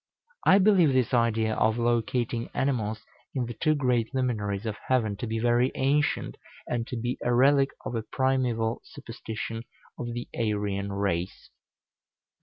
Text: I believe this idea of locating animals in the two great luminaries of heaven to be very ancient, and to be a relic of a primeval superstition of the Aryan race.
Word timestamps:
I 0.47 0.57
believe 0.57 0.93
this 0.93 1.13
idea 1.13 1.53
of 1.53 1.77
locating 1.77 2.49
animals 2.55 3.01
in 3.35 3.45
the 3.45 3.53
two 3.53 3.75
great 3.75 4.15
luminaries 4.15 4.65
of 4.65 4.75
heaven 4.87 5.15
to 5.17 5.27
be 5.27 5.37
very 5.37 5.71
ancient, 5.75 6.37
and 6.65 6.87
to 6.87 6.97
be 6.99 7.19
a 7.23 7.31
relic 7.31 7.69
of 7.85 7.93
a 7.93 8.01
primeval 8.01 8.81
superstition 8.83 9.61
of 9.99 10.07
the 10.15 10.27
Aryan 10.35 10.91
race. 10.91 11.51